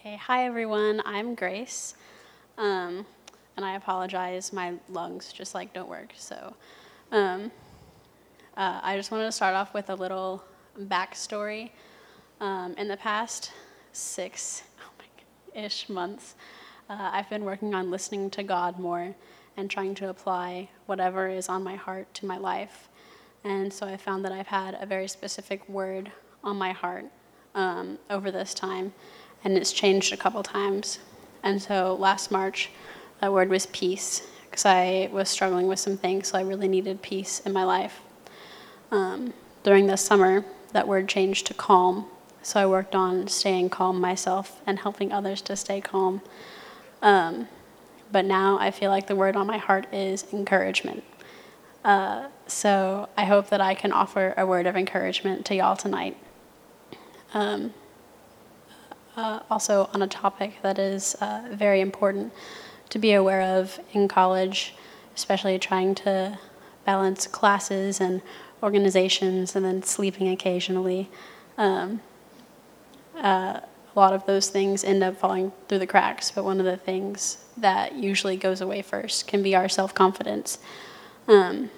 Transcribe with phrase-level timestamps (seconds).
[0.00, 1.02] Okay, hi everyone.
[1.04, 1.94] I'm Grace.
[2.56, 3.04] Um,
[3.54, 6.12] and I apologize, my lungs just like don't work.
[6.16, 6.54] So
[7.12, 7.52] um,
[8.56, 10.42] uh, I just wanted to start off with a little
[10.84, 11.72] backstory.
[12.40, 13.52] Um, in the past
[13.92, 15.04] six oh
[15.54, 16.34] ish months,
[16.88, 19.14] uh, I've been working on listening to God more
[19.58, 22.88] and trying to apply whatever is on my heart to my life.
[23.44, 26.10] And so I found that I've had a very specific word
[26.42, 27.04] on my heart
[27.54, 28.92] um, over this time,
[29.44, 30.98] and it's changed a couple times.
[31.42, 32.70] And so last March,
[33.20, 37.02] that word was peace, because I was struggling with some things, so I really needed
[37.02, 38.00] peace in my life.
[38.90, 42.06] Um, during the summer, that word changed to calm,
[42.42, 46.22] so I worked on staying calm myself and helping others to stay calm.
[47.02, 47.48] Um,
[48.12, 51.04] but now I feel like the word on my heart is encouragement.
[51.84, 56.16] Uh, so I hope that I can offer a word of encouragement to y'all tonight.
[57.32, 57.72] Um,
[59.20, 62.32] uh, also, on a topic that is uh, very important
[62.88, 64.74] to be aware of in college,
[65.14, 66.38] especially trying to
[66.86, 68.22] balance classes and
[68.62, 71.10] organizations and then sleeping occasionally.
[71.58, 72.00] Um,
[73.14, 73.60] uh,
[73.94, 76.78] a lot of those things end up falling through the cracks, but one of the
[76.78, 80.58] things that usually goes away first can be our self confidence.
[81.28, 81.70] Um,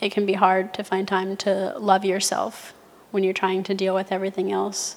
[0.00, 2.72] it can be hard to find time to love yourself
[3.10, 4.96] when you're trying to deal with everything else,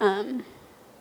[0.00, 0.44] um,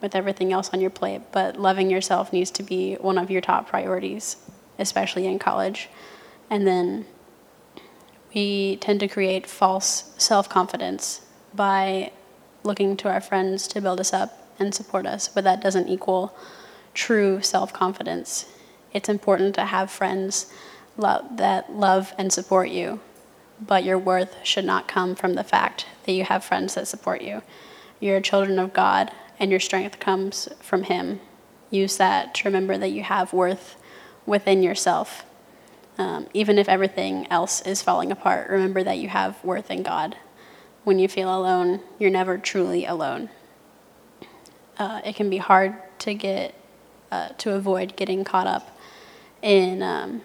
[0.02, 1.22] with everything else on your plate.
[1.32, 4.38] But loving yourself needs to be one of your top priorities,
[4.78, 5.90] especially in college.
[6.50, 7.06] And then
[8.34, 11.22] we tend to create false self confidence
[11.54, 12.12] by
[12.64, 16.36] looking to our friends to build us up and support us, but that doesn't equal
[16.94, 18.46] true self confidence.
[18.94, 20.52] It's important to have friends
[20.98, 23.00] lo- that love and support you,
[23.60, 27.22] but your worth should not come from the fact that you have friends that support
[27.22, 27.42] you.
[28.00, 31.20] You're children of God, and your strength comes from Him.
[31.70, 33.76] Use that to remember that you have worth
[34.26, 35.24] within yourself.
[35.98, 40.16] Um, even if everything else is falling apart, remember that you have worth in God.
[40.84, 43.30] When you feel alone, you're never truly alone
[44.80, 46.54] uh, it can be hard to get
[47.12, 48.78] uh, to avoid getting caught up
[49.42, 50.22] in um,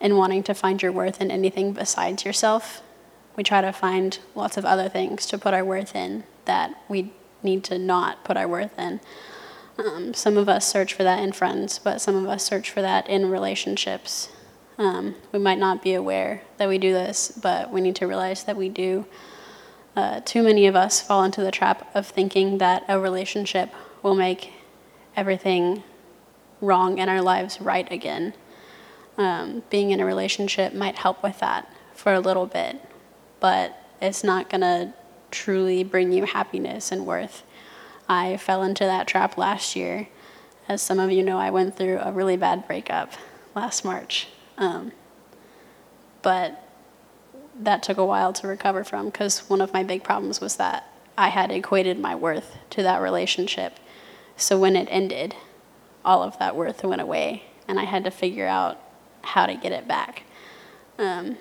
[0.00, 2.82] in wanting to find your worth in anything besides yourself.
[3.36, 7.12] We try to find lots of other things to put our worth in that we
[7.46, 9.00] need to not put our worth in.
[9.78, 12.82] Um, some of us search for that in friends, but some of us search for
[12.82, 14.28] that in relationships.
[14.78, 18.44] Um, we might not be aware that we do this, but we need to realize
[18.44, 19.06] that we do.
[19.94, 23.70] Uh, too many of us fall into the trap of thinking that a relationship
[24.02, 24.52] will make
[25.14, 25.82] everything
[26.60, 28.34] wrong in our lives right again.
[29.16, 32.80] Um, being in a relationship might help with that for a little bit,
[33.40, 34.92] but it's not going to
[35.36, 37.44] truly bring you happiness and worth.
[38.08, 40.08] I fell into that trap last year.
[40.66, 43.12] As some of you know, I went through a really bad breakup
[43.54, 44.28] last March.
[44.56, 44.92] Um,
[46.22, 46.62] but
[47.60, 50.90] that took a while to recover from because one of my big problems was that
[51.18, 53.78] I had equated my worth to that relationship.
[54.36, 55.34] So when it ended,
[56.04, 58.80] all of that worth went away, and I had to figure out
[59.22, 60.22] how to get it back.
[60.98, 61.36] Um,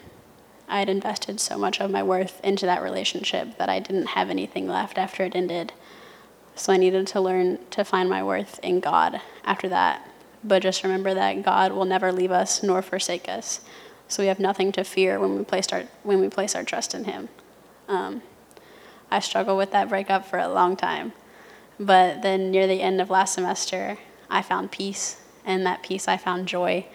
[0.67, 4.29] I had invested so much of my worth into that relationship that I didn't have
[4.29, 5.73] anything left after it ended.
[6.55, 10.09] So I needed to learn to find my worth in God after that.
[10.43, 13.61] But just remember that God will never leave us nor forsake us.
[14.07, 16.93] So we have nothing to fear when we place our, when we place our trust
[16.93, 17.29] in Him.
[17.87, 18.21] Um,
[19.11, 21.13] I struggled with that breakup for a long time.
[21.79, 23.97] But then near the end of last semester,
[24.29, 25.21] I found peace.
[25.43, 26.85] And in that peace, I found joy.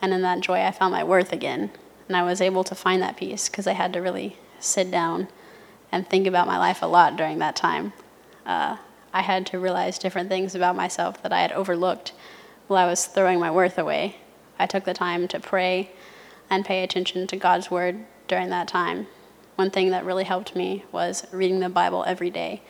[0.00, 1.70] And in that joy, I found my worth again.
[2.08, 5.28] And I was able to find that peace because I had to really sit down
[5.90, 7.92] and think about my life a lot during that time.
[8.46, 8.76] Uh,
[9.12, 12.12] I had to realize different things about myself that I had overlooked
[12.66, 14.16] while I was throwing my worth away.
[14.58, 15.90] I took the time to pray
[16.48, 19.06] and pay attention to God's Word during that time.
[19.56, 22.62] One thing that really helped me was reading the Bible every day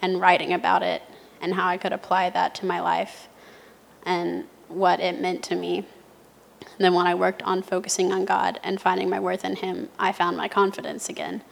[0.00, 1.02] and writing about it
[1.40, 3.28] and how I could apply that to my life
[4.04, 5.86] and what it meant to me.
[6.78, 9.88] And then when I worked on focusing on God and finding my worth in Him,
[9.98, 11.42] I found my confidence again.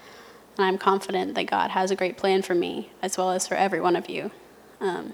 [0.57, 3.57] And I'm confident that God has a great plan for me as well as for
[3.57, 4.31] every one of you.
[4.81, 5.13] Um,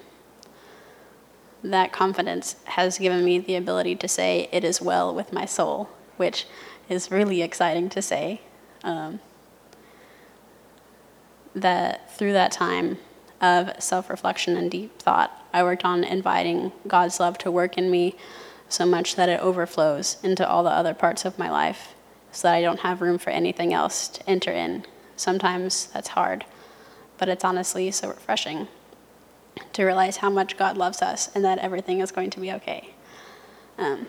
[1.65, 5.89] that confidence has given me the ability to say, It is well with my soul
[6.17, 6.47] which
[6.89, 8.41] is really exciting to say.
[8.85, 9.21] Um,
[11.55, 12.99] that through that time
[13.41, 17.91] of self reflection and deep thought, I worked on inviting God's love to work in
[17.91, 18.17] me
[18.73, 21.95] so much that it overflows into all the other parts of my life
[22.33, 24.85] so that I don't have room for anything else to enter in.
[25.17, 26.45] Sometimes that's hard,
[27.19, 28.69] but it's honestly so refreshing.
[29.73, 32.95] to realize how much God loves us and that everything is going to be okay.
[33.79, 34.07] Um,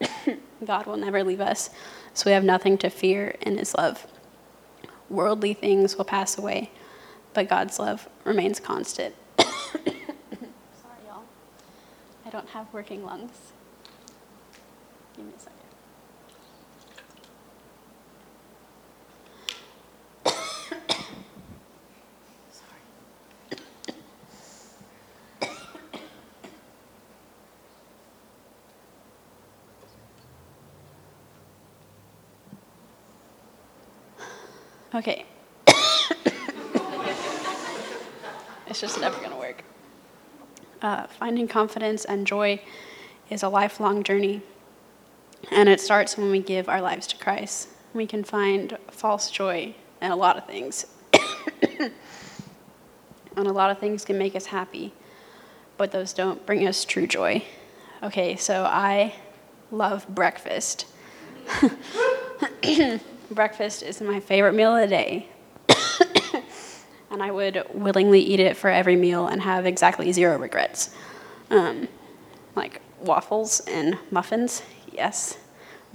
[0.64, 1.70] God will never leave us,
[2.14, 4.06] so we have nothing to fear in His love.
[5.08, 6.70] Worldly things will pass away,
[7.34, 9.14] but God's love remains constant.
[12.30, 13.32] I don't have working lungs.
[15.16, 15.58] Give me a second.
[34.94, 35.24] Okay.
[38.68, 39.39] it's just never going to.
[40.82, 42.60] Uh, finding confidence and joy
[43.28, 44.40] is a lifelong journey,
[45.50, 47.68] and it starts when we give our lives to Christ.
[47.92, 50.86] We can find false joy in a lot of things,
[51.80, 51.92] and
[53.36, 54.94] a lot of things can make us happy,
[55.76, 57.44] but those don't bring us true joy.
[58.02, 59.14] Okay, so I
[59.70, 60.86] love breakfast.
[63.30, 65.28] breakfast is my favorite meal of the day.
[67.10, 70.94] And I would willingly eat it for every meal and have exactly zero regrets.
[71.50, 71.88] Um,
[72.54, 74.62] like waffles and muffins,
[74.92, 75.38] yes.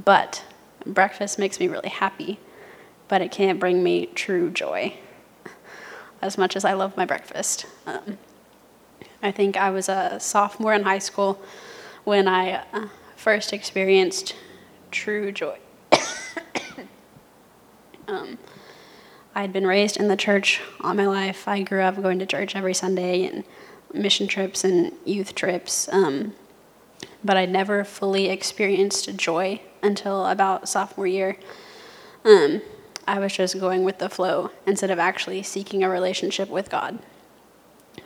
[0.03, 0.44] But
[0.85, 2.39] breakfast makes me really happy,
[3.07, 4.97] but it can't bring me true joy
[6.21, 7.65] as much as I love my breakfast.
[7.85, 8.17] Um,
[9.21, 11.41] I think I was a sophomore in high school
[12.03, 14.35] when I uh, first experienced
[14.91, 15.57] true joy.
[18.07, 18.38] Um,
[19.35, 21.45] I had been raised in the church all my life.
[21.45, 23.43] I grew up going to church every Sunday and
[23.93, 25.89] mission trips and youth trips.
[25.91, 26.33] Um,
[27.21, 31.37] but I never fully experienced joy until about sophomore year.
[32.23, 32.61] Um,
[33.05, 36.99] I was just going with the flow instead of actually seeking a relationship with God.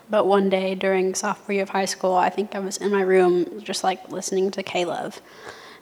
[0.09, 3.01] But one day during sophomore year of high school, I think I was in my
[3.01, 5.21] room just like listening to K Love.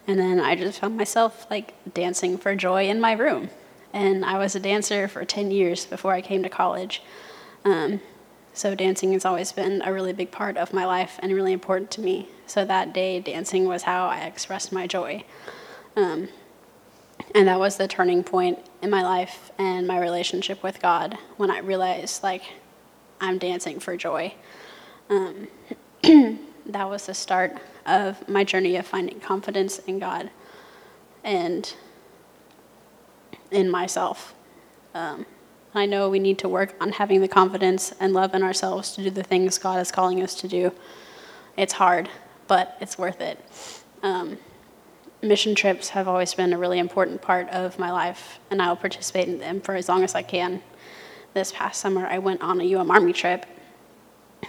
[0.05, 3.49] And then I just found myself like dancing for joy in my room
[3.93, 7.01] and I was a dancer for 10 years before I came to college.
[7.65, 8.01] Um,
[8.53, 11.91] so dancing has always been a really big part of my life and really important
[11.91, 12.29] to me.
[12.47, 15.23] So that day, dancing was how I expressed my joy.
[15.95, 16.29] Um,
[17.35, 21.51] and that was the turning point in my life and my relationship with God when
[21.51, 22.43] I realized, like,
[23.19, 24.33] I'm dancing for joy.
[25.09, 25.47] Um,
[26.03, 30.29] that was the start of my journey of finding confidence in God.
[31.23, 31.73] And
[33.51, 34.33] in myself.
[34.93, 35.25] Um,
[35.73, 39.03] I know we need to work on having the confidence and love in ourselves to
[39.03, 40.71] do the things God is calling us to do.
[41.55, 42.09] It's hard,
[42.47, 43.39] but it's worth it.
[44.01, 44.37] Um,
[45.21, 48.75] mission trips have always been a really important part of my life, and I will
[48.75, 50.61] participate in them for as long as I can.
[51.33, 53.45] This past summer, I went on a UM Army trip,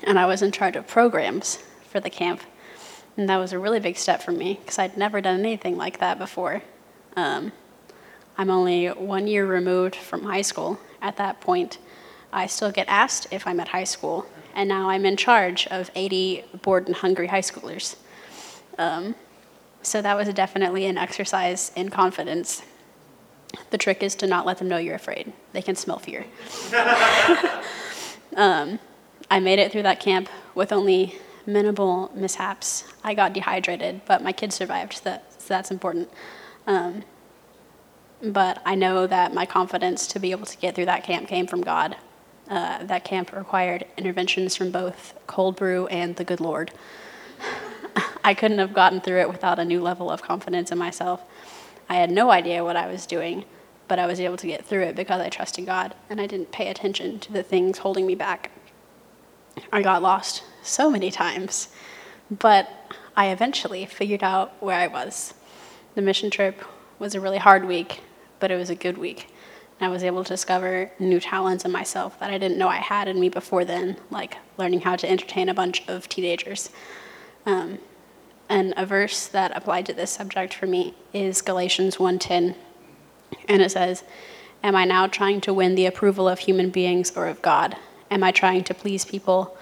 [0.05, 1.59] and I was in charge of programs
[1.91, 2.41] for the camp.
[3.17, 5.99] And that was a really big step for me because I'd never done anything like
[5.99, 6.63] that before.
[7.17, 7.53] Um,
[8.39, 10.79] I'm only one year removed from high school.
[11.03, 11.79] At that point,
[12.33, 15.91] I still get asked if I'm at high school, and now I'm in charge of
[15.97, 17.97] 80 bored and hungry high schoolers.
[18.79, 19.17] Um,
[19.83, 22.63] so that was definitely an exercise in confidence.
[23.71, 25.33] The trick is to not let them know you're afraid.
[25.53, 26.25] They can smell fear.
[28.37, 28.79] um,
[29.31, 32.85] I made it through that camp with only minimal mishaps.
[33.03, 36.11] I got dehydrated, but my kids survived, so, that, so that's important.
[36.67, 37.03] Um,
[38.23, 41.47] but I know that my confidence to be able to get through that camp came
[41.47, 41.97] from God.
[42.49, 46.73] Uh, that camp required interventions from both cold brew and the good Lord.
[48.25, 51.23] I couldn't have gotten through it without a new level of confidence in myself.
[51.89, 53.45] I had no idea what I was doing,
[53.87, 56.53] but I was able to get through it because I trusted God and I didn't
[56.53, 58.51] pay attention to the things holding me back.
[59.73, 61.69] I got lost so many times,
[62.31, 65.35] but I eventually figured out where I was.
[65.95, 66.63] The mission trip
[66.99, 68.01] was a really hard week,
[68.41, 69.33] but it was a good week.
[69.81, 72.77] And I was able to discover new talents in myself that I didn't know I
[72.77, 76.71] had in me before then, like learning how to entertain a bunch of teenagers.
[77.47, 77.79] Um,
[78.49, 82.55] and a verse that applied to this subject for me is Galatians 1:10,
[83.49, 84.03] and it says,
[84.65, 87.77] "Am I now trying to win the approval of human beings or of God?
[88.11, 89.57] Am I trying to please people?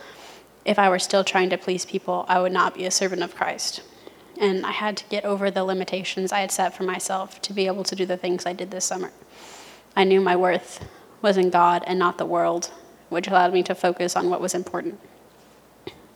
[0.64, 3.35] If I were still trying to please people, I would not be a servant of
[3.35, 3.83] Christ."
[4.40, 7.66] And I had to get over the limitations I had set for myself to be
[7.66, 9.12] able to do the things I did this summer.
[9.97, 10.85] I knew my worth
[11.23, 12.73] was in God and not the world,
[13.09, 15.00] which allowed me to focus on what was important.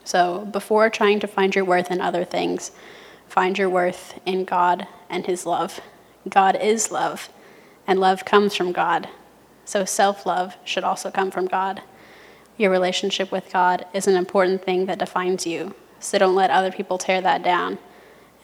[0.04, 2.72] So, before trying to find your worth in other things,
[3.28, 5.80] find your worth in God and His love.
[6.28, 7.28] God is love,
[7.86, 9.08] and love comes from God.
[9.64, 11.82] So, self love should also come from God.
[12.56, 15.74] your relationship with God is an important thing that defines you.
[15.98, 17.78] So don't let other people tear that down.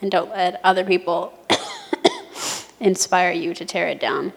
[0.01, 1.33] And don't let other people
[2.81, 4.33] inspire you to tear it down.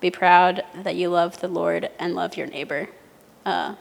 [0.00, 2.88] Be proud that you love the Lord and love your neighbor.
[3.46, 3.76] Uh,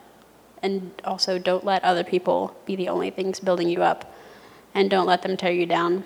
[0.62, 4.14] and also, don't let other people be the only things building you up.
[4.74, 6.06] And don't let them tear you down.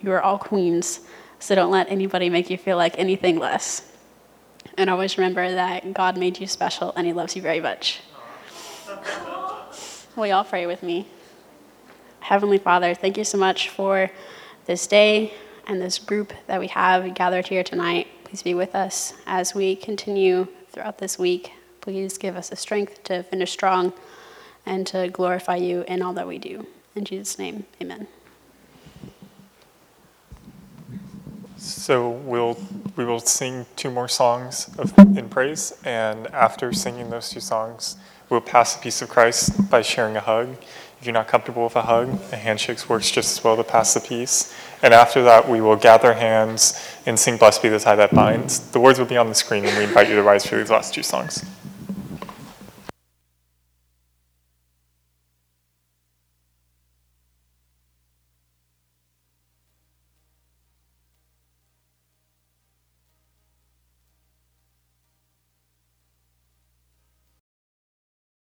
[0.00, 1.00] You are all queens,
[1.38, 3.92] so don't let anybody make you feel like anything less.
[4.76, 8.00] And always remember that God made you special and He loves you very much.
[10.16, 11.06] Will you all pray with me?
[12.20, 14.10] Heavenly Father, thank you so much for
[14.68, 15.32] this day
[15.66, 18.06] and this group that we have gathered here tonight.
[18.24, 21.52] Please be with us as we continue throughout this week.
[21.80, 23.94] Please give us the strength to finish strong
[24.66, 26.66] and to glorify you in all that we do.
[26.94, 28.06] In Jesus' name, amen.
[31.56, 32.58] So we'll
[32.94, 37.96] we will sing two more songs of, in praise, and after singing those two songs,
[38.28, 40.56] we'll pass the peace of Christ by sharing a hug.
[41.00, 43.94] If you're not comfortable with a hug, a handshake works just as well to pass
[43.94, 44.52] the peace.
[44.82, 46.74] And after that, we will gather hands
[47.06, 49.64] and sing "Blessed Be the Tie That Binds." The words will be on the screen,
[49.64, 51.44] and we invite you to rise for these last two songs.